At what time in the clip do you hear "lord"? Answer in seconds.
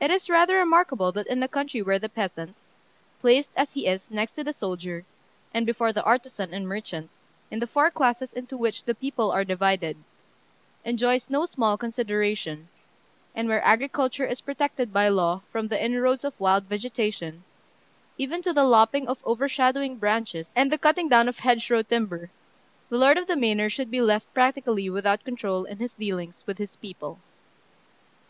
22.96-23.18